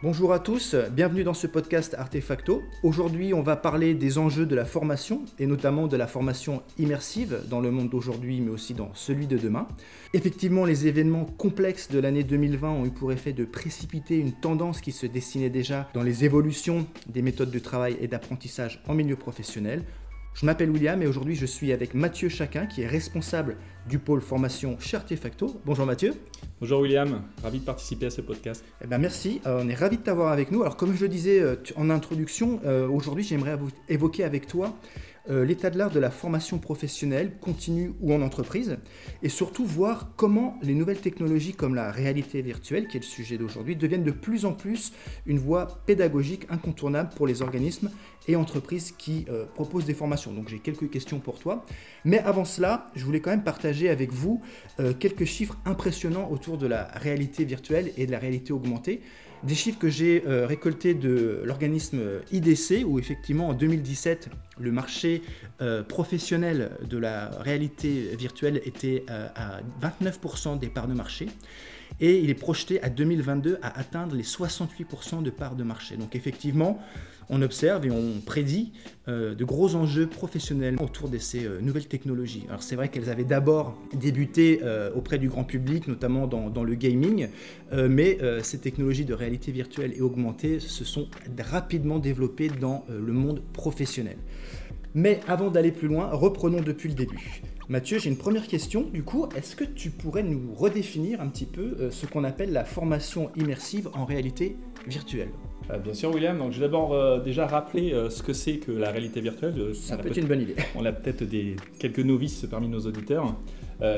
[0.00, 2.62] Bonjour à tous, bienvenue dans ce podcast Artefacto.
[2.84, 7.40] Aujourd'hui, on va parler des enjeux de la formation et notamment de la formation immersive
[7.50, 9.66] dans le monde d'aujourd'hui mais aussi dans celui de demain.
[10.14, 14.80] Effectivement, les événements complexes de l'année 2020 ont eu pour effet de précipiter une tendance
[14.80, 19.16] qui se dessinait déjà dans les évolutions des méthodes de travail et d'apprentissage en milieu
[19.16, 19.82] professionnel.
[20.34, 23.56] Je m'appelle William et aujourd'hui je suis avec Mathieu Chacun qui est responsable
[23.88, 25.60] du pôle formation chez Artefacto.
[25.64, 26.14] Bonjour Mathieu.
[26.60, 28.64] Bonjour William, ravi de participer à ce podcast.
[28.82, 30.62] Eh ben merci, euh, on est ravi de t'avoir avec nous.
[30.62, 33.56] Alors comme je le disais euh, en introduction, euh, aujourd'hui j'aimerais
[33.88, 34.76] évoquer avec toi
[35.30, 38.78] l'état de l'art de la formation professionnelle, continue ou en entreprise,
[39.22, 43.36] et surtout voir comment les nouvelles technologies comme la réalité virtuelle, qui est le sujet
[43.36, 44.94] d'aujourd'hui, deviennent de plus en plus
[45.26, 47.90] une voie pédagogique incontournable pour les organismes
[48.26, 50.32] et entreprises qui proposent des formations.
[50.32, 51.66] Donc j'ai quelques questions pour toi.
[52.06, 54.42] Mais avant cela, je voulais quand même partager avec vous
[54.80, 59.00] euh, quelques chiffres impressionnants autour de la réalité virtuelle et de la réalité augmentée.
[59.44, 62.00] Des chiffres que j'ai euh, récoltés de l'organisme
[62.32, 64.30] IDC, où effectivement en 2017,
[64.60, 65.22] le marché
[65.60, 71.26] euh, professionnel de la réalité virtuelle était euh, à 29% des parts de marché
[72.00, 75.96] et il est projeté à 2022 à atteindre les 68% de parts de marché.
[75.96, 76.78] Donc effectivement,
[77.30, 78.72] on observe et on prédit
[79.08, 82.44] euh, de gros enjeux professionnels autour de ces nouvelles technologies.
[82.48, 84.60] Alors c'est vrai qu'elles avaient d'abord débuté
[84.94, 87.28] auprès du grand public, notamment dans le gaming,
[87.72, 93.42] mais ces technologies de réalité virtuelle et augmentée se sont rapidement développées dans le monde
[93.52, 94.18] professionnel.
[94.94, 97.42] Mais avant d'aller plus loin, reprenons depuis le début.
[97.68, 98.88] Mathieu, j'ai une première question.
[98.94, 102.50] Du coup, est-ce que tu pourrais nous redéfinir un petit peu euh, ce qu'on appelle
[102.50, 105.28] la formation immersive en réalité virtuelle?
[105.70, 106.38] Euh, Bien sûr, William.
[106.38, 109.74] Donc, je vais d'abord euh, déjà rappeler ce que c'est que la réalité virtuelle.
[109.74, 110.56] Ça peut être une bonne idée.
[110.76, 113.36] On a peut-être des, quelques novices parmi nos auditeurs.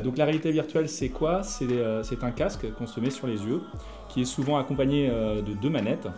[0.03, 1.45] donc, la réalité virtuelle, c'est quoi?
[1.45, 3.61] C'est un casque qu'on se met sur les yeux,
[4.09, 6.09] qui est souvent accompagné de deux manettes.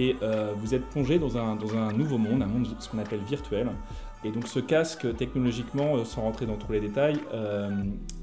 [0.00, 0.16] Et
[0.60, 3.68] vous êtes plongé dans un, dans un nouveau monde, un monde ce qu'on appelle virtuel,
[4.24, 7.70] et donc ce casque, technologiquement, euh, sans rentrer dans tous les détails, euh,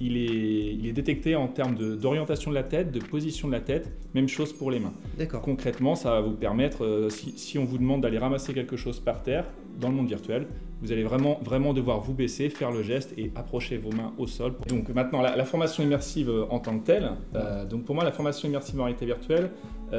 [0.02, 3.62] il, est, il, est, détecté en termes d'orientation de, la tête, de position de la
[3.62, 4.94] tête, même chose pour les mains.
[5.18, 5.42] D'accord.
[5.42, 9.00] Concrètement, ça va vous permettre, euh, si, si, on vous demande d'aller ramasser quelque chose
[9.00, 9.46] par terre,
[9.80, 10.48] dans le monde virtuel,
[10.82, 14.28] vous allez vraiment, vraiment devoir vous baisser, faire le geste et approcher vos mains au
[14.28, 14.54] sol.
[14.68, 17.12] Donc maintenant, la, la formation immersive en tant que telle,
[17.70, 19.52] donc pour moi, la formation immersive en réalité virtuelle,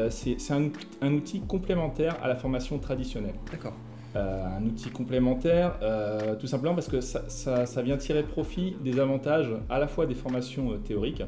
[0.08, 0.70] c'est un,
[1.02, 3.34] un outil complémentaire à la formation traditionnelle.
[3.50, 3.74] D'accord.
[4.16, 9.50] Euh, un outil complémentaire, euh, tout simplement parce que ça, vient tirer profit des avantages
[9.68, 11.22] à la fois des formations euh, théoriques,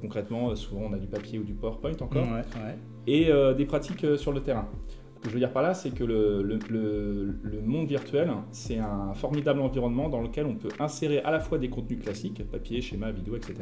[0.00, 2.26] concrètement souvent on a du papier ou du PowerPoint encore,
[3.06, 4.68] et des pratiques sur le terrain.
[5.16, 9.14] Ce que je veux dire par là, c'est que le, le, monde virtuel, c'est un
[9.14, 13.10] formidable environnement dans lequel on peut insérer à la fois des contenus classiques, papier, schéma,
[13.10, 13.54] vidéo, etc.,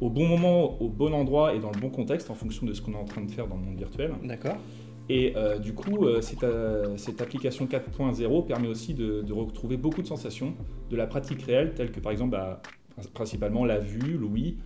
[0.00, 2.82] au bon moment, au bon endroit et dans le bon contexte en fonction de ce
[2.82, 4.12] qu'on est en train de faire dans le monde virtuel.
[4.24, 4.56] D'accord.
[5.08, 10.06] Et euh, du coup, euh, euh, cette, application 4.0 permet aussi de, retrouver beaucoup de
[10.06, 10.54] sensations
[10.90, 12.60] de la pratique réelle, telle que par exemple bah,
[13.14, 14.58] principalement la vue, l'ouïe,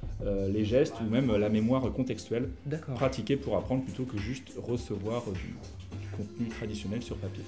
[0.49, 2.49] les gestes ou même la mémoire contextuelle,
[2.95, 5.55] pratiquée pour apprendre plutôt que juste recevoir du
[6.17, 7.45] contenu traditionnel sur papier.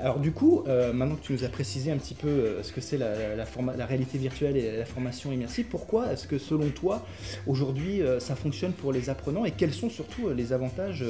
[0.00, 2.72] Alors du coup, euh, maintenant que tu nous as précisé un petit peu euh, ce
[2.72, 3.44] que c'est la,
[3.86, 7.02] réalité virtuelle et la formation immersive, pourquoi est-ce que selon toi,
[7.46, 11.04] aujourd'hui, euh, ça fonctionne pour les apprenants et quels sont surtout les avantages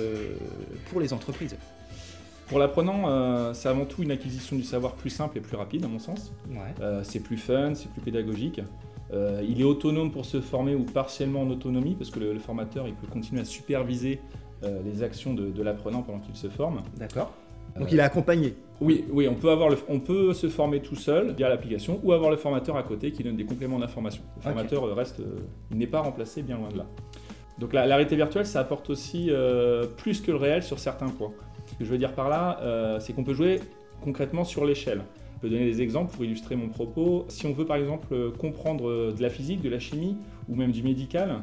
[0.90, 1.56] pour les entreprises?
[2.48, 5.88] Pour l'apprenant, c'est avant tout une acquisition du savoir plus simple et plus rapide, à
[5.88, 6.32] mon sens.
[7.04, 8.60] c'est plus fun, c'est plus pédagogique.
[9.12, 12.94] il est autonome pour se former ou partiellement en autonomie, parce que le, formateur il
[12.94, 14.20] peut continuer à superviser
[14.62, 16.82] les actions de, de l'apprenant pendant qu'il se forme.
[16.96, 17.32] D'accord.
[17.78, 18.54] Donc il est accompagné.
[18.81, 22.12] Oui, oui, on peut, avoir le, on peut se former tout seul via l'application ou
[22.12, 24.22] avoir le formateur à côté qui donne des compléments d'information.
[24.36, 26.86] Le formateur euh, reste, euh, il n'est pas remplacé, bien loin de là.
[27.59, 31.32] Donc la, réalité virtuelle, ça apporte aussi euh, plus que le réel sur certains points.
[31.66, 33.60] Ce que je veux dire par là, c'est qu'on peut jouer
[34.03, 35.03] concrètement sur l'échelle.
[35.36, 37.26] Je peux donner des exemples pour illustrer mon propos.
[37.28, 40.16] Si on veut par exemple comprendre de la physique, de la chimie
[40.48, 41.42] ou même du médical,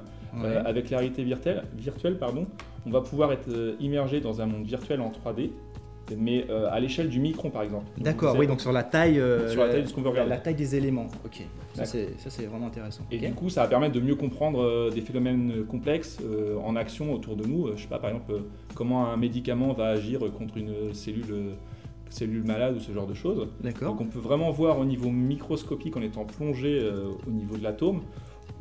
[0.66, 2.46] avec la réalité virtuelle, virtuelle pardon,
[2.86, 3.50] on va pouvoir être
[3.80, 5.52] immergé dans un monde virtuel en 3D
[6.16, 7.86] mais euh, à l'échelle du micron par exemple.
[7.98, 10.30] D'accord, oui, donc sur la taille, euh, sur la taille de ce qu'on veut regarder.
[10.30, 11.44] La taille des éléments, ok.
[11.74, 13.04] Ça c'est vraiment intéressant.
[13.12, 16.20] Et du coup, ça va permettre de mieux comprendre euh, des phénomènes complexes
[16.64, 17.70] en action autour de nous.
[17.76, 18.42] je sais pas, par exemple,
[18.74, 21.56] comment un médicament va agir contre une cellule
[22.10, 23.50] cellule malade ou ce genre de choses.
[23.62, 23.92] D'accord.
[23.92, 26.82] Donc on peut vraiment voir au niveau microscopique en étant plongé
[27.28, 28.02] au niveau de l'atome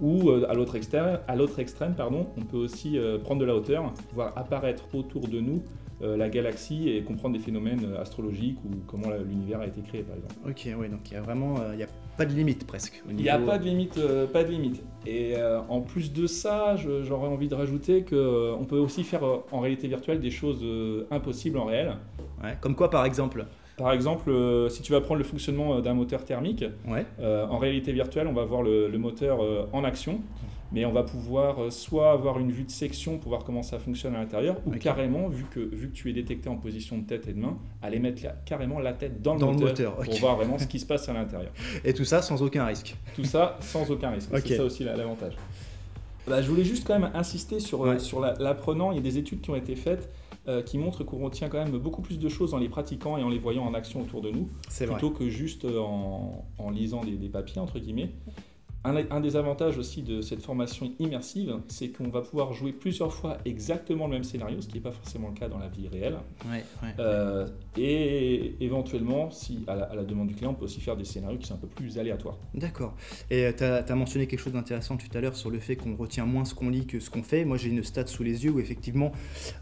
[0.00, 3.92] ou à l'autre extrême, à l'autre extrême pardon, on peut aussi prendre de la hauteur,
[4.14, 5.62] voir apparaître autour de nous
[6.00, 10.34] la galaxie et comprendre des phénomènes astrologiques ou comment l'univers a été créé par exemple.
[10.46, 13.02] Ok, oui, donc il y a vraiment, il n'y a pas de limite presque.
[13.08, 13.98] Il n'y a pas de limite,
[14.32, 14.82] pas de limite.
[15.06, 15.34] Et
[15.68, 20.20] en plus de ça, j'aurais envie de rajouter qu'on peut aussi faire en réalité virtuelle
[20.20, 20.64] des choses
[21.10, 21.96] impossibles en réel.
[22.42, 23.46] Ouais, comme quoi par exemple
[23.76, 26.64] par exemple, euh, si tu vas prendre le fonctionnement euh, d'un moteur thermique,
[27.20, 29.40] euh, en réalité virtuelle, on va voir le, moteur
[29.72, 30.20] en action,
[30.72, 34.14] mais on va pouvoir soit avoir une vue de section pour voir comment ça fonctionne
[34.14, 37.28] à l'intérieur, ou carrément, vu que, vu que tu es détecté en position de tête
[37.28, 40.66] et de main, aller mettre carrément la tête dans le moteur, pour voir vraiment ce
[40.66, 41.52] qui se passe à l'intérieur.
[41.84, 44.30] Et tout ça sans aucun risque Tout ça sans aucun risque.
[44.42, 45.36] C'est ça aussi l'avantage.
[46.26, 48.90] Bah, je voulais juste quand même insister sur, sur l'apprenant.
[48.90, 50.10] Il y a des études qui ont été faites
[50.48, 53.22] euh, qui montre qu'on retient quand même beaucoup plus de choses en les pratiquant et
[53.22, 54.48] en les voyant en action autour de nous,
[54.78, 58.10] plutôt que juste en, en lisant des, des, papiers, entre guillemets.
[59.10, 63.38] Un, des avantages aussi de cette formation immersive, c'est qu'on va pouvoir jouer plusieurs fois
[63.44, 66.18] exactement le même scénario, ce qui n'est pas forcément le cas dans la vie réelle.
[66.98, 71.38] Euh, et éventuellement, si à la, demande du client, on peut aussi faire des scénarios
[71.38, 72.38] qui sont un peu plus aléatoires.
[72.54, 72.94] D'accord.
[73.30, 76.26] Et tu as, mentionné quelque chose d'intéressant tout à l'heure sur le fait qu'on retient
[76.26, 77.44] moins ce qu'on lit que ce qu'on fait.
[77.44, 79.12] Moi, j'ai une stat sous les yeux où effectivement,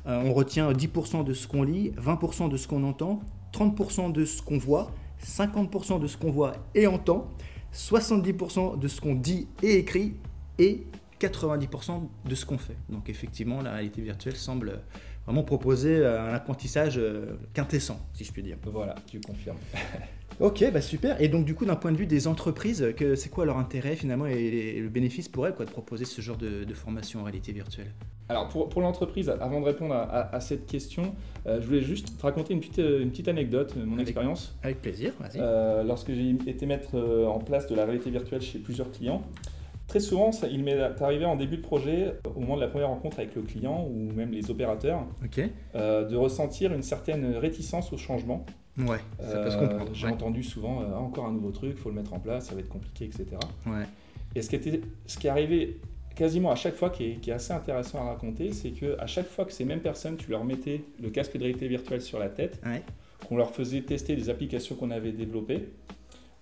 [0.07, 3.21] euh, on retient 10% de ce qu'on lit, 20% de ce qu'on entend,
[3.53, 4.91] 30% de ce qu'on voit,
[5.25, 7.31] 50% de ce qu'on voit et entend.
[7.75, 10.15] 70% de ce qu'on dit et écrit
[10.59, 10.87] et
[11.21, 12.77] 90% de ce qu'on fait.
[12.89, 14.81] Donc effectivement, la réalité virtuelle semble
[15.27, 18.59] vraiment proposer un apprentissage euh, quintessent, si je puis dire.
[18.65, 19.59] Voilà, tu confirmes.
[20.41, 21.21] ok, bah super.
[21.21, 22.87] Et donc du coup, d'un point de vue des entreprises,
[23.17, 26.37] c'est quoi leur intérêt finalement et, le bénéfice pour elles quoi, de proposer ce genre
[26.37, 27.93] de, formation en réalité virtuelle?
[28.29, 31.15] Alors pour, pour l'entreprise, avant de répondre à, cette question,
[31.47, 34.57] euh, je voulais juste te raconter une petite, une petite anecdote, mon expérience.
[34.63, 35.39] Avec plaisir, vas-y.
[35.39, 39.23] Euh, lorsque j'ai été mettre en place de la réalité virtuelle chez plusieurs clients,
[39.87, 42.89] Très souvent, ça, il m'est arrivé en début de projet, au moment de la première
[42.89, 45.07] rencontre avec le client ou même les opérateurs,
[45.77, 48.47] euh, de ressentir une certaine réticence au changement.
[48.79, 49.91] Ouais, ça peut se comprendre.
[49.93, 52.55] J'ai entendu souvent euh, encore un nouveau truc, il faut le mettre en place, ça
[52.55, 53.27] va être compliqué, etc.
[53.67, 53.85] Ouais.
[54.35, 55.81] Et ce qui, était, ce qui est arrivé
[56.17, 59.07] quasiment à chaque fois, qui est, qui est assez intéressant à raconter, c'est que à
[59.07, 62.19] chaque fois que ces mêmes personnes, tu leur mettais le casque de réalité virtuelle sur
[62.19, 62.61] la tête,
[63.29, 65.69] qu'on leur faisait tester des applications qu'on avait développées,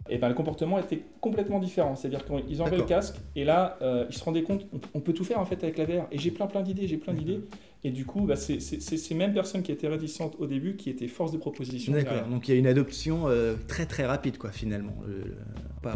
[0.08, 1.94] et ben, le comportement était complètement différent.
[1.96, 5.24] C'est-à-dire qu'ils enlevaient le casque et là, euh, ils se rendaient compte, on, peut tout
[5.24, 6.06] faire en fait avec la VR.
[6.10, 7.40] Et j'ai plein plein d'idées, j'ai plein d'idées.
[7.84, 11.08] Et du coup, bah, c'est ces mêmes personnes qui étaient réticentes au début qui étaient
[11.08, 11.92] force de proposition.
[11.92, 14.94] D'accord, donc il y a une adoption euh, très très rapide quoi finalement.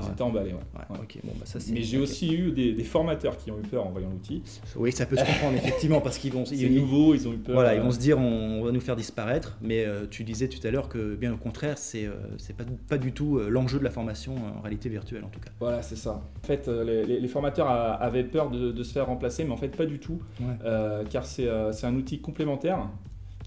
[0.03, 0.59] C'était emballé, ouais.
[0.89, 4.11] Bon, bah, ça, Mais j'ai aussi eu des, formateurs qui ont eu peur en voyant
[4.11, 4.43] l'outil.
[4.75, 6.45] Oui, ça peut se comprendre effectivement parce qu'ils vont.
[6.45, 7.55] C'est nouveau, ils ont eu peur.
[7.55, 9.57] Voilà, ils vont se dire on, va nous faire disparaître.
[9.63, 12.99] Mais euh, tu disais tout à l'heure que bien au contraire, c'est c'est pas, pas
[12.99, 15.51] du tout l'enjeu de la formation en réalité virtuelle en tout cas.
[15.59, 16.23] Voilà, c'est ça.
[16.43, 19.87] En fait, les, formateurs avaient peur de, de, se faire remplacer, mais en fait pas
[19.87, 20.21] du tout,
[21.11, 22.89] car c'est c'est un outil complémentaire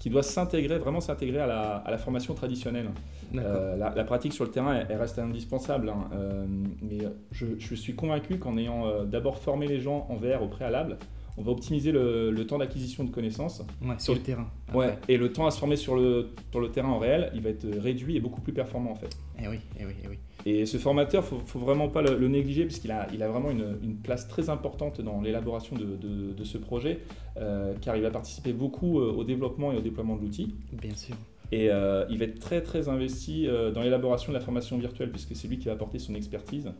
[0.00, 1.46] qui doit s'intégrer, vraiment s'intégrer à
[1.86, 2.88] la, formation traditionnelle.
[3.36, 6.08] Euh, la, pratique sur le terrain, elle, reste indispensable, hein.
[6.14, 6.46] euh,
[6.82, 6.98] mais
[7.30, 10.96] je, suis convaincu qu'en ayant euh, d'abord formé les gens en VR au préalable,
[11.36, 13.62] on va optimiser le, temps d'acquisition de connaissances.
[13.98, 14.48] sur le terrain.
[14.72, 17.42] Ouais, et le temps à se former sur le, sur le terrain en réel, il
[17.42, 19.14] va être réduit et beaucoup plus performant en fait.
[19.38, 20.18] Et eh oui, et eh oui, et eh oui.
[20.46, 23.50] Et ce formateur, il ne faut vraiment pas le, négliger puisqu'il a, il a vraiment
[23.50, 27.00] une, place très importante dans l'élaboration de, ce projet,
[27.36, 30.54] euh, car il va participer beaucoup euh, au développement et au déploiement de l'outil.
[30.72, 31.14] Bien sûr.
[31.52, 35.34] Et euh, il va être très très investi dans l'élaboration de la formation virtuelle puisque
[35.34, 36.70] c'est lui qui va apporter son expertise.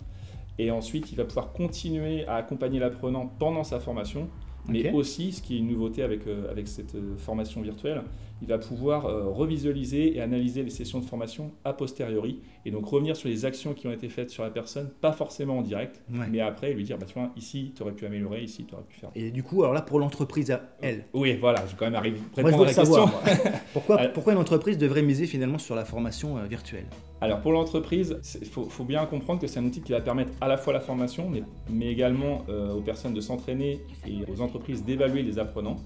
[0.58, 4.28] Et ensuite, il va pouvoir continuer à accompagner l'apprenant pendant sa formation
[4.68, 8.02] mais aussi, ce qui est une nouveauté avec, avec cette formation virtuelle,
[8.42, 12.86] il va pouvoir euh, revisualiser et analyser les sessions de formation a posteriori, et donc
[12.86, 16.02] revenir sur les actions qui ont été faites sur la personne, pas forcément en direct,
[16.08, 18.84] mais après lui dire, bah, tu vois, ici, tu aurais pu améliorer, ici, tu aurais
[18.84, 19.10] pu faire.
[19.14, 21.04] Et du coup, alors là, pour l'entreprise, elle.
[21.12, 23.22] Oui, voilà, j'ai quand même arrivé Moi, je veux la savoir,
[23.72, 26.86] pourquoi, pourquoi une entreprise devrait miser finalement sur la formation virtuelle?
[27.22, 30.48] Alors, pour l'entreprise, il faut, bien comprendre que c'est un outil qui va permettre à
[30.48, 35.22] la fois la formation, mais, mais également aux personnes de s'entraîner et aux entreprises d'évaluer
[35.22, 35.76] les apprenants.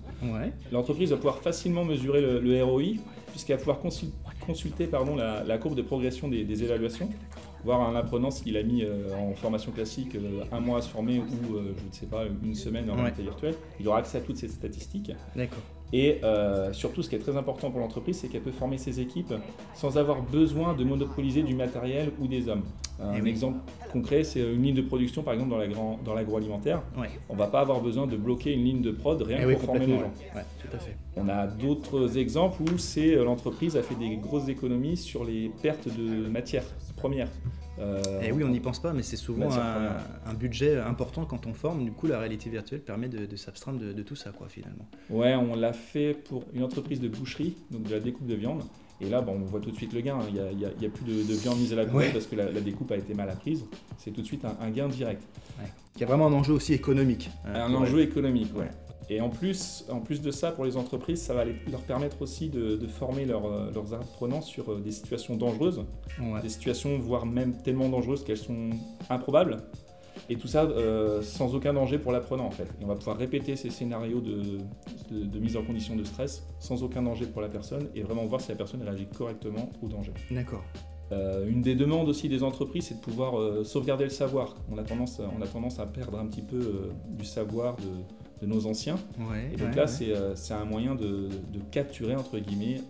[0.72, 2.98] L'entreprise va pouvoir facilement mesurer le, ROI
[3.34, 3.80] puisqu'elle va pouvoir
[4.46, 7.10] consulter pardon, la, courbe de progression des, évaluations,
[7.64, 10.88] voir un apprenant s'il a mis euh, en formation classique euh, un mois à se
[10.88, 13.56] former ou euh, je ne sais pas une semaine en réalité virtuelle.
[13.80, 15.10] Il aura accès à toutes ces statistiques.
[15.34, 15.58] D'accord.
[15.92, 19.00] Et euh, surtout, ce qui est très important pour l'entreprise, c'est qu'elle peut former ses
[19.00, 19.34] équipes
[19.74, 22.64] sans avoir besoin de monopoliser du matériel ou des hommes.
[23.00, 23.58] Un eh exemple
[23.92, 25.50] concret, c'est une ligne de production, par exemple,
[26.04, 26.82] dans l'agroalimentaire.
[27.28, 29.52] On ne va pas avoir besoin de bloquer une ligne de prod rien eh que
[29.52, 30.12] pour former les gens.
[30.60, 30.96] tout à fait.
[31.16, 35.88] On a d'autres exemples où euh, l'entreprise a fait des grosses économies sur les pertes
[35.88, 36.64] de matières
[36.96, 37.28] premières.
[37.78, 41.46] Euh, et eh oui, on n'y pense pas, mais c'est souvent un, budget important quand
[41.46, 41.84] on forme.
[41.84, 44.86] Du coup, la réalité virtuelle permet de, s'abstraindre de, tout ça, quoi, finalement.
[45.10, 48.62] Ouais, on l'a fait pour une entreprise de boucherie, donc de la découpe de viande.
[49.00, 50.18] Et là, bon, on voit tout de suite le gain.
[50.28, 52.96] Il n'y a, plus de, viande mise à la poubelle parce que la, découpe a
[52.96, 53.64] été mal apprise.
[53.98, 55.22] C'est tout de suite un, gain direct.
[55.96, 57.30] Il y a vraiment un enjeu aussi économique.
[57.46, 58.70] Hein, un enjeu économique, ouais.
[59.10, 62.48] Et en plus, en plus de ça, pour les entreprises, ça va leur permettre aussi
[62.48, 65.84] de, former euh, leurs apprenants sur euh, des situations dangereuses,
[66.42, 68.70] des situations voire même tellement dangereuses qu'elles sont
[69.10, 69.58] improbables.
[70.28, 72.68] Et tout ça euh, sans aucun danger pour l'apprenant en fait.
[72.82, 74.58] on va pouvoir répéter ces scénarios de,
[75.10, 78.40] de, mise en condition de stress sans aucun danger pour la personne et vraiment voir
[78.40, 80.12] si la personne réagit correctement au danger.
[80.30, 80.64] D'accord.
[81.12, 84.54] Euh, une des demandes aussi des entreprises, c'est de pouvoir euh, sauvegarder le savoir.
[84.72, 87.82] On a tendance, on a tendance à perdre un petit peu du savoir de,
[88.46, 88.96] nos anciens.
[89.52, 91.28] et donc là, c'est un moyen de,
[91.70, 92.80] capturer, entre guillemets,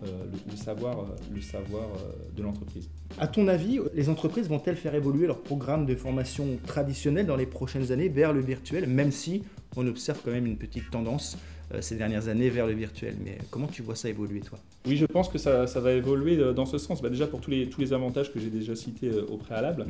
[0.49, 1.87] le, savoir, le savoir
[2.35, 2.89] de l'entreprise.
[3.17, 7.45] À ton avis, les entreprises vont-elles faire évoluer leur programme de formation traditionnel dans les
[7.45, 9.43] prochaines années vers le virtuel, même si
[9.75, 11.37] on observe quand même une petite tendance
[11.73, 13.15] euh, ces dernières années vers le virtuel?
[13.23, 14.59] Mais comment tu vois ça évoluer, toi?
[14.85, 17.01] Oui, je pense que ça, va évoluer euh, dans ce sens.
[17.01, 19.85] Bah, déjà pour tous les, tous les avantages que j'ai déjà cités euh, au préalable,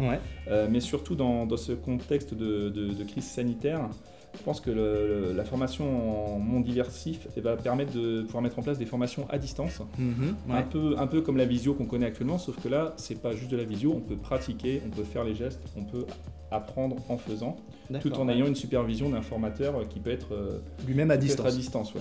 [0.70, 3.90] mais surtout dans, ce contexte de crise sanitaire.
[4.38, 8.62] Je pense que la formation en monde diversif eh va permettre de pouvoir mettre en
[8.62, 12.06] place des formations à distance, mhm, un, peu, un peu comme la visio qu'on connaît
[12.06, 15.04] actuellement, sauf que là, c'est pas juste de la visio, on peut pratiquer, on peut
[15.04, 16.06] faire les gestes, on peut
[16.52, 17.58] apprendre en faisant,
[18.02, 21.46] tout en ayant une supervision d'un formateur qui peut être euh, lui-même à distance.
[21.46, 21.94] à distance.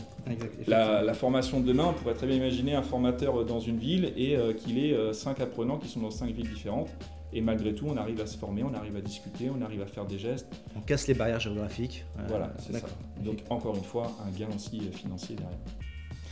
[0.67, 4.37] la, formation de demain, on pourrait très bien imaginer un formateur dans une ville et
[4.37, 6.91] euh, qu'il ait euh, cinq apprenants qui sont dans cinq villes différentes
[7.35, 9.87] et malgré tout, on arrive à se former, on arrive à discuter, on arrive à
[9.87, 10.47] faire des gestes.
[10.77, 12.05] On casse les barrières géographiques.
[12.29, 12.87] voilà, c'est ça.
[13.23, 15.59] Donc encore une fois, un gain aussi financier derrière.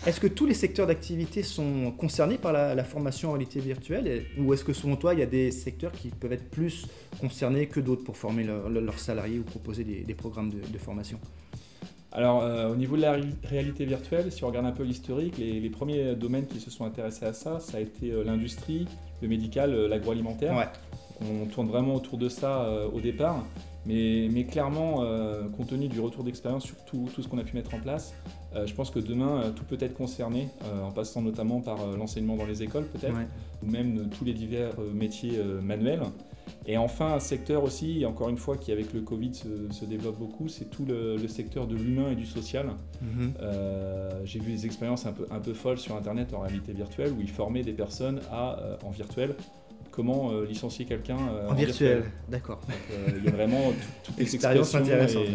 [0.05, 4.53] Est-ce que tous les secteurs d'activité sont concernés par la, formation en réalité virtuelle Ou
[4.53, 6.87] est-ce que selon toi, il y a des secteurs qui peuvent être plus
[7.21, 11.21] concernés que d'autres pour former leurs salariés ou proposer des, programmes de, formation?
[12.11, 15.71] Alors, euh, au niveau de la réalité virtuelle, si on regarde un peu l'historique, les,
[15.71, 18.89] premiers domaines qui se sont intéressés à ça, ça a été euh, l'industrie,
[19.23, 20.55] le médical, euh, l'agroalimentaire.
[20.57, 20.67] Ouais
[21.31, 23.45] on tourne vraiment autour de ça euh, au départ.
[23.85, 27.75] Mais, clairement, euh, compte tenu du retour d'expérience sur tout, ce qu'on a pu mettre
[27.75, 28.15] en place,
[28.55, 30.49] euh, je pense que demain, tout peut être concerné,
[30.85, 33.17] en passant notamment par l'enseignement dans les écoles peut-être,
[33.63, 36.03] ou même tous les divers métiers manuels.
[36.67, 40.49] Et enfin, un secteur aussi, encore une fois, qui avec le Covid se, développe beaucoup,
[40.49, 42.71] c'est tout le, secteur de l'humain et du social.
[43.01, 43.33] Mhm.
[44.25, 47.21] J'ai vu des expériences un peu, un peu folles sur Internet en réalité virtuelle, où
[47.21, 49.35] ils formaient des personnes à, en virtuel
[49.93, 52.05] comment euh, licencier quelqu'un euh, en, virtuel.
[52.29, 52.61] D'accord.
[52.91, 53.73] Euh, il y a vraiment
[54.03, 55.27] toutes les expériences intéressantes.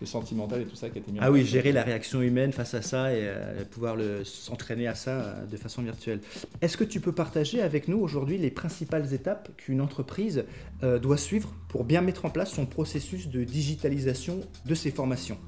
[0.00, 2.52] le sentimental et tout ça qui a été mis Ah oui, gérer la réaction humaine
[2.52, 3.28] face à ça et
[3.70, 6.20] pouvoir s'entraîner à ça de façon virtuelle.
[6.62, 10.44] Est-ce que tu peux partager avec nous aujourd'hui les principales étapes qu'une entreprise
[10.82, 15.38] doit suivre pour bien mettre en place son processus de digitalisation de ses formations?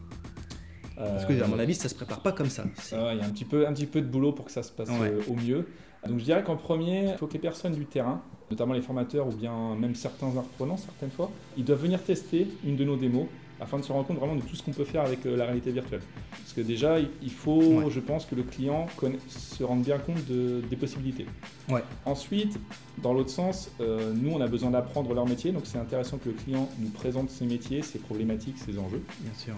[0.97, 2.64] Parce que, à mon avis, ça ne se prépare pas comme ça.
[2.92, 4.73] Il y a un petit, peu, un petit peu de boulot pour que ça se
[4.73, 4.90] passe
[5.28, 5.64] au mieux.
[6.07, 9.28] Donc je dirais qu'en premier, il faut que les personnes du terrain, notamment les formateurs
[9.28, 13.26] ou bien même certains apprenants certaines fois, ils doivent venir tester une de nos démos
[13.61, 15.45] afin de se rendre compte vraiment de tout ce qu'on peut faire avec euh, la
[15.45, 16.00] réalité virtuelle.
[16.30, 18.87] Parce que déjà, il faut, je pense, que le client
[19.28, 21.26] se rende bien compte des possibilités.
[21.69, 21.83] Ouais.
[22.07, 22.59] Ensuite,
[23.02, 26.30] dans l'autre sens, euh, nous, on a besoin d'apprendre leur métier, donc c'est intéressant que
[26.30, 29.02] le client nous présente ses métiers, ses problématiques, ses enjeux.
[29.21, 29.54] Bien sûr.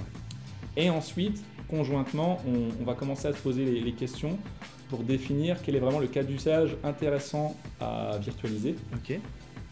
[0.77, 4.39] Et ensuite, conjointement, on, va commencer à se poser les questions
[4.93, 8.75] pour définir quel est vraiment le cas d'usage intéressant à virtualiser.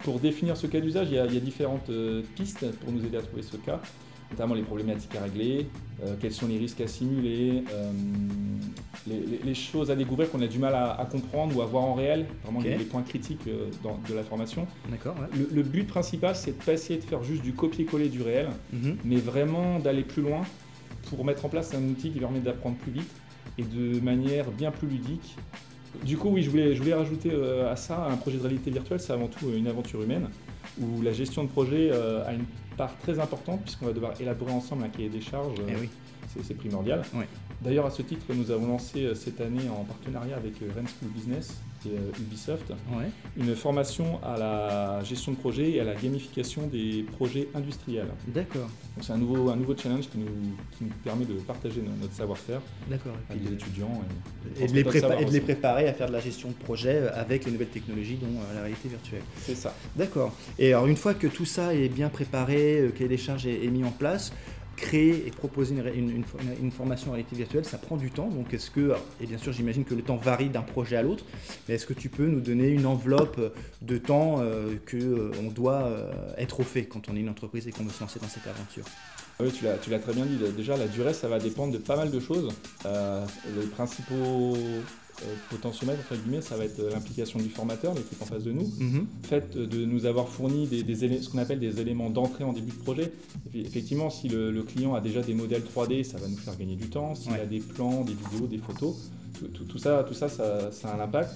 [0.03, 3.21] Pour définir ce cas d'usage, il, y a différentes euh, pistes pour nous aider à
[3.21, 3.83] trouver ce cas,
[4.31, 5.67] notamment les problématiques à régler,
[6.03, 7.93] euh, quels sont les risques à simuler, euh,
[9.45, 12.25] les, choses à découvrir qu'on a du mal à, comprendre ou à voir en réel,
[12.43, 14.67] vraiment les, points critiques de la formation.
[14.89, 15.17] D'accord.
[15.35, 18.97] Le, but principal, c'est de pas essayer de faire juste du copier-coller du réel, mhm.
[19.05, 20.41] mais vraiment d'aller plus loin
[21.11, 23.11] pour mettre en place un outil qui permet d'apprendre plus vite
[23.59, 25.37] et de manière bien plus ludique.
[26.05, 28.71] Du coup, oui, je voulais, je voulais rajouter euh, à ça un projet de réalité
[28.71, 30.29] virtuelle, c'est avant tout une aventure humaine,
[30.81, 32.45] où la gestion de projet euh, a une
[32.77, 35.59] part très importante, puisqu'on va devoir élaborer ensemble un cahier des charges.
[35.69, 35.89] Eh oui.
[36.45, 37.03] C'est primordial.
[37.61, 41.11] D'ailleurs, à ce titre, nous avons lancé euh, cette année en partenariat avec Rennes School
[41.13, 42.73] Business et euh, Ubisoft,
[43.37, 48.09] une formation à la gestion de projet et à la gamification des projets industriels.
[48.29, 48.69] D'accord.
[48.97, 50.27] Donc c'est un nouveau, un nouveau challenge qui nous,
[50.77, 52.61] qui nous permet de partager notre savoir-faire
[53.29, 54.03] avec les étudiants.
[54.61, 57.11] Et, de les et, de les préparer à faire de la gestion de projet euh,
[57.15, 59.23] avec les nouvelles technologies, dont euh, la réalité virtuelle.
[59.39, 59.75] C'est ça.
[59.97, 60.35] D'accord.
[60.59, 63.71] Et alors une fois que tout ça est bien préparé, que les charges est, est
[63.71, 64.33] mis en place,
[64.81, 68.29] créer et proposer une, formation en réalité virtuelle, ça prend du temps.
[68.29, 71.25] Donc est-ce que, et bien sûr j'imagine que le temps varie d'un projet à l'autre,
[71.69, 73.41] mais est-ce que tu peux nous donner une enveloppe
[73.83, 75.91] de temps euh, qu'on doit
[76.39, 78.47] être au fait quand on est une entreprise et qu'on veut se lancer dans cette
[78.47, 78.85] aventure?
[79.39, 80.39] Oui, tu l'as très bien dit.
[80.55, 82.53] Déjà, la durée, ça va dépendre de pas mal de choses.
[82.85, 84.81] les principaux euh,
[85.51, 88.71] potentiomètre, entre guillemets, ça va être euh, l'implication du formateur, l'équipe en face de nous.
[88.79, 89.07] Mhm.
[89.23, 92.53] Le fait de nous avoir fourni des, des ce qu'on appelle des éléments d'entrée en
[92.53, 93.13] début de projet.
[93.55, 96.89] Effectivement, si le, client a déjà des modèles 3D, ça va nous faire gagner du
[96.89, 97.15] temps.
[97.15, 98.95] S'il a des plans, des vidéos, des photos,
[99.55, 101.31] tout, ça, tout ça, ça, a un impact.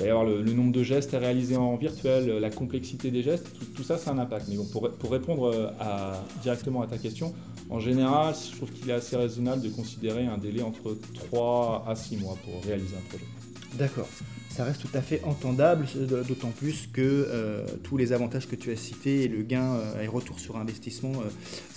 [0.00, 3.84] Y avoir le, nombre de gestes à réaliser en virtuel, la complexité des gestes, tout,
[3.84, 4.46] ça, ça a un impact.
[4.48, 7.32] Mais bon, pour, pour répondre euh, à, directement à ta question,
[7.72, 11.94] en général, je trouve qu'il est assez raisonnable de considérer un délai entre 3 à
[11.94, 13.24] 6 mois pour réaliser un projet.
[13.78, 14.08] D'accord
[14.52, 15.86] ça reste tout à fait entendable,
[16.28, 20.02] d'autant plus que euh, tous les avantages que tu as cités et le gain euh,
[20.02, 21.12] et retour sur investissement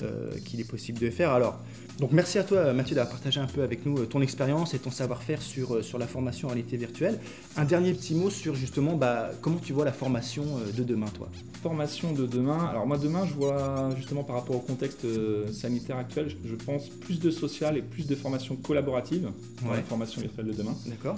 [0.01, 1.31] euh, qu'il est possible de faire.
[1.31, 1.57] Alors,
[1.99, 4.91] donc merci à toi Mathieu d'avoir partagé un peu avec nous ton expérience et ton
[4.91, 7.19] savoir-faire sur, sur la formation en réalité virtuelle.
[7.57, 10.43] Un dernier petit mot sur justement bah, comment tu vois la formation
[10.75, 11.29] de demain toi?
[11.61, 15.05] Formation de demain, alors moi demain je vois justement par rapport au contexte
[15.51, 19.29] sanitaire actuel, je, pense plus de social et plus de formation collaborative
[19.63, 20.75] dans la formation virtuelle de demain.
[20.85, 21.15] D'accord.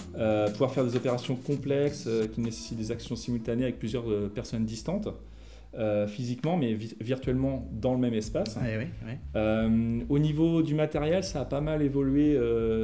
[0.51, 4.65] pouvoir faire des opérations complexe euh, qui nécessite des actions simultanées avec plusieurs euh, personnes
[4.65, 5.09] distantes.
[5.77, 8.57] Euh, physiquement, mais virtuellement dans le même espace.
[10.09, 12.39] au niveau du matériel, ça a pas mal évolué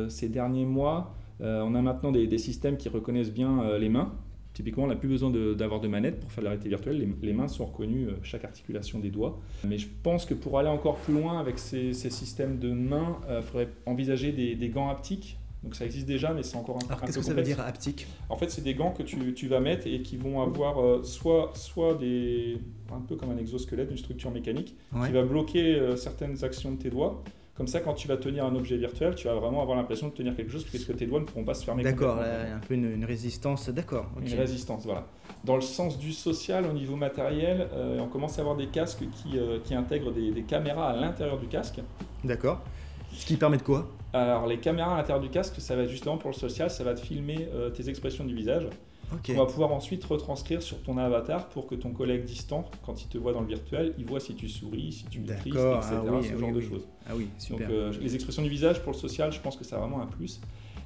[0.10, 1.16] ces derniers mois.
[1.40, 4.14] on a maintenant des, systèmes qui reconnaissent bien les mains.
[4.54, 7.16] Typiquement, on n'a plus besoin d'avoir de, manette pour faire la réalité virtuelle.
[7.22, 9.40] Les, mains sont reconnues, chaque articulation des doigts.
[9.68, 13.42] Mais je pense que pour aller encore plus loin avec ces, systèmes de mains, il
[13.42, 17.20] faudrait envisager des gants haptiques donc ça existe déjà, mais c'est encore un, Alors, qu'est-ce
[17.20, 19.88] que ça veut dire haptique En fait, c'est des gants que tu, tu, vas mettre
[19.88, 22.58] et qui vont avoir euh, soit, soit des,
[22.94, 26.78] un peu comme un exosquelette, une structure mécanique, qui va bloquer euh, certaines actions de
[26.78, 27.24] tes doigts.
[27.56, 30.14] Comme ça, quand tu vas tenir un objet virtuel, tu vas vraiment avoir l'impression de
[30.14, 31.84] tenir quelque chose puisque tes doigts ne pourront pas se fermer.
[31.84, 34.08] D'accord, un peu une, résistance, d'accord.
[34.20, 35.08] Une résistance, voilà.
[35.44, 39.04] Dans le sens du social, au niveau matériel, euh, on commence à avoir des casques
[39.12, 41.80] qui, qui intègrent des, des caméras à l'intérieur du casque.
[42.24, 42.60] D'accord.
[43.14, 43.88] Ce qui permet de quoi?
[44.14, 46.94] Alors, les caméras à l'intérieur du casque, ça va justement pour le social, ça va
[46.94, 48.68] te filmer euh, tes expressions du visage.
[49.30, 53.08] On va pouvoir ensuite retranscrire sur ton avatar pour que ton collègue distant, quand il
[53.08, 55.58] te voit dans le virtuel, il voit si tu souris, si tu es triste, etc.
[55.58, 56.88] Ah ce genre de choses.
[57.08, 57.68] Ah oui, super.
[57.68, 60.08] Donc, euh, les expressions du visage pour le social, je pense que c'est vraiment un
[60.08, 60.42] plus.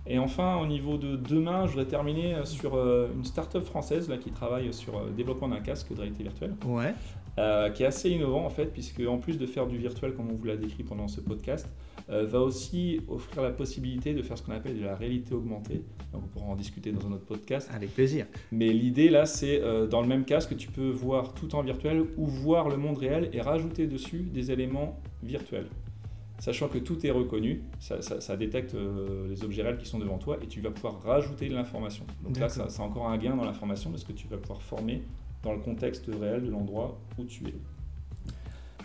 [0.05, 4.18] Et enfin, au niveau de demain, je voudrais terminer euh, sur une start-up française là,
[4.18, 6.55] qui travaille sur le développement d'un casque de réalité virtuelle.
[6.66, 6.94] Ouais.
[7.37, 10.33] Qui est assez innovant en fait, puisque en plus de faire du virtuel comme on
[10.33, 11.67] vous l'a décrit pendant ce podcast,
[12.09, 15.83] euh, va aussi offrir la possibilité de faire ce qu'on appelle de la réalité augmentée.
[16.13, 17.69] Donc on pourra en discuter dans un autre podcast.
[17.73, 18.25] Avec plaisir.
[18.51, 22.05] Mais l'idée là, c'est euh, dans le même casque, tu peux voir tout en virtuel
[22.15, 25.67] ou voir le monde réel et rajouter dessus des éléments virtuels.
[26.39, 30.37] Sachant que tout est reconnu, ça, détecte euh, les objets réels qui sont devant toi
[30.41, 32.05] et tu vas pouvoir rajouter de l'information.
[32.23, 35.01] Donc là, c'est encore un gain dans l'information parce que tu vas pouvoir former
[35.43, 37.53] dans le contexte réel de l'endroit où tu es.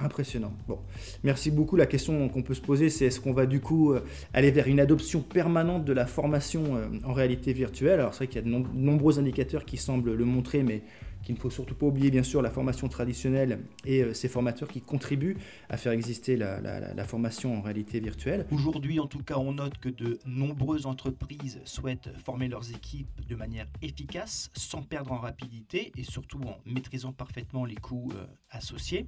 [0.00, 0.52] Impressionnant.
[0.66, 0.78] Bon,
[1.22, 1.76] merci beaucoup.
[1.76, 4.00] La question qu'on peut se poser, c'est est-ce qu'on va du coup euh,
[4.32, 8.00] aller vers une adoption permanente de la formation euh, en réalité virtuelle?
[8.00, 10.82] Alors c'est vrai qu'il y a de nombreux indicateurs qui semblent le montrer, mais
[11.22, 14.68] qu'il ne faut surtout pas oublier bien sûr la formation traditionnelle et euh, ces formateurs
[14.68, 15.36] qui contribuent
[15.68, 18.46] à faire exister la, formation en réalité virtuelle.
[18.52, 23.34] Aujourd'hui en tout cas on note que de nombreuses entreprises souhaitent former leurs équipes de
[23.34, 29.06] manière efficace sans perdre en rapidité et surtout en maîtrisant parfaitement les coûts euh, associés.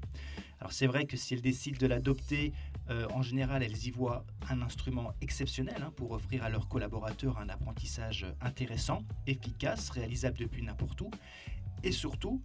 [0.60, 2.52] Alors c'est vrai que si elles décident de l'adopter,
[2.90, 7.38] euh, en général elles y voient un instrument exceptionnel hein, pour offrir à leurs collaborateurs
[7.38, 11.10] un apprentissage intéressant, efficace, réalisable depuis n'importe où
[11.84, 12.42] et surtout,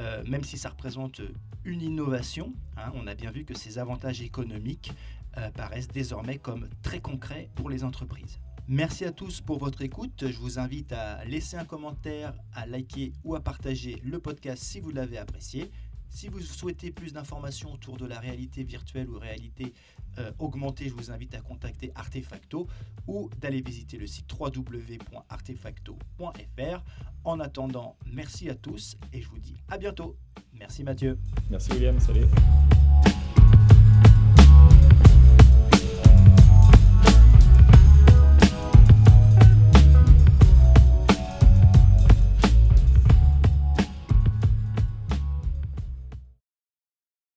[0.00, 1.20] euh, même si ça représente
[1.64, 4.92] une innovation, hein, on a bien vu que ces avantages économiques
[5.38, 8.40] euh, paraissent désormais comme très concrets pour les entreprises.
[8.66, 10.26] Merci à tous pour votre écoute.
[10.28, 14.80] Je vous invite à laisser un commentaire, à liker ou à partager le podcast si
[14.80, 15.70] vous l'avez apprécié.
[16.10, 19.72] Si vous souhaitez plus d'informations autour de la réalité virtuelle ou réalité
[20.18, 22.66] euh, augmentée, je vous invite à contacter Artefacto
[23.06, 26.84] ou d'aller visiter le site www.artefacto.fr.
[27.24, 30.16] En attendant, merci à tous et je vous dis à bientôt.
[30.52, 31.18] Merci Mathieu.
[31.48, 32.26] Merci William, salut.